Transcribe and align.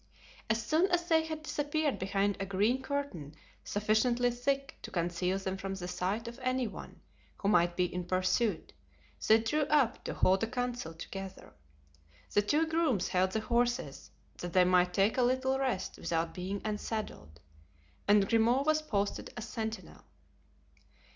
As 0.49 0.65
soon 0.65 0.89
as 0.89 1.07
they 1.07 1.23
had 1.27 1.43
disappeared 1.43 1.99
behind 1.99 2.35
a 2.39 2.45
green 2.47 2.81
curtain 2.81 3.35
sufficiently 3.63 4.31
thick 4.31 4.79
to 4.81 4.89
conceal 4.89 5.37
them 5.37 5.57
from 5.57 5.75
the 5.75 5.87
sight 5.87 6.27
of 6.27 6.39
any 6.41 6.65
one 6.65 7.01
who 7.37 7.47
might 7.49 7.75
be 7.77 7.85
in 7.85 8.05
pursuit 8.05 8.73
they 9.27 9.37
drew 9.37 9.61
up 9.67 10.03
to 10.05 10.15
hold 10.15 10.43
a 10.43 10.47
council 10.47 10.95
together. 10.95 11.53
The 12.33 12.41
two 12.41 12.65
grooms 12.65 13.09
held 13.09 13.33
the 13.33 13.41
horses, 13.41 14.09
that 14.39 14.53
they 14.53 14.65
might 14.65 14.91
take 14.91 15.17
a 15.19 15.21
little 15.21 15.59
rest 15.59 15.97
without 15.99 16.33
being 16.33 16.63
unsaddled, 16.65 17.39
and 18.07 18.27
Grimaud 18.27 18.65
was 18.65 18.81
posted 18.81 19.29
as 19.37 19.47
sentinel. 19.47 20.03